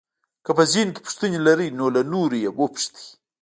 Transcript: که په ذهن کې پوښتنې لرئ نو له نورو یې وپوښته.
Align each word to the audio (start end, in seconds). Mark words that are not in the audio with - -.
که 0.45 0.51
په 0.57 0.63
ذهن 0.71 0.89
کې 0.93 1.01
پوښتنې 1.05 1.39
لرئ 1.47 1.69
نو 1.77 1.85
له 1.95 2.01
نورو 2.13 2.35
یې 2.43 2.49
وپوښته. 2.59 3.03